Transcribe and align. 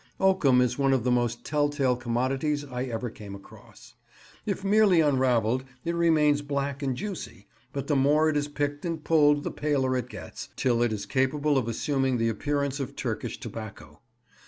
Oakum 0.19 0.61
is 0.61 0.79
one 0.79 0.93
of 0.93 1.03
the 1.03 1.11
most 1.11 1.45
tell 1.45 1.69
tale 1.69 1.95
commodities 1.95 2.65
I 2.65 2.85
ever 2.85 3.11
came 3.11 3.35
across. 3.35 3.93
If 4.47 4.63
merely 4.63 4.99
unravelled, 4.99 5.63
it 5.85 5.93
remains 5.93 6.41
black 6.41 6.81
and 6.81 6.97
juicy; 6.97 7.45
but 7.71 7.85
the 7.85 7.95
more 7.95 8.27
it 8.27 8.35
is 8.35 8.47
picked 8.47 8.83
and 8.83 9.03
pulled 9.03 9.43
the 9.43 9.51
paler 9.51 9.95
it 9.95 10.09
gets, 10.09 10.49
till 10.55 10.81
it 10.81 10.91
is 10.91 11.05
capable 11.05 11.55
of 11.55 11.67
assuming 11.67 12.17
the 12.17 12.29
appearance 12.29 12.79
of 12.79 12.95
Turkish 12.95 13.39
tobacco. 13.39 14.01